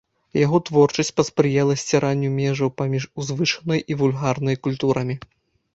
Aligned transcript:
Яго 0.45 0.57
творчасць 0.69 1.13
паспрыяла 1.21 1.75
сціранню 1.83 2.33
межаў 2.41 2.75
паміж 2.83 3.03
узвышанай 3.25 3.79
і 3.91 4.01
вульгарнай 4.03 4.55
культурамі. 4.69 5.15